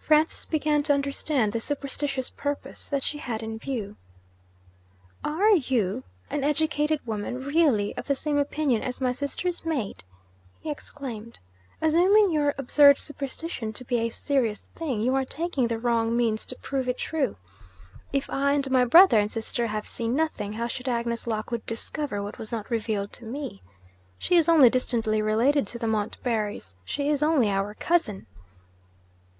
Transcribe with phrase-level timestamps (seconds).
[0.00, 3.94] Francis began to understand the superstitious purpose that she had in view.
[5.22, 10.02] 'Are you (an educated woman) really of the same opinion as my sister's maid!'
[10.58, 11.38] he exclaimed.
[11.80, 16.44] 'Assuming your absurd superstition to be a serious thing, you are taking the wrong means
[16.46, 17.36] to prove it true.
[18.12, 22.20] If I and my brother and sister have seen nothing, how should Agnes Lockwood discover
[22.24, 23.58] what was not revealed to us?
[24.18, 28.26] She is only distantly related to the Montbarrys she is only our cousin.'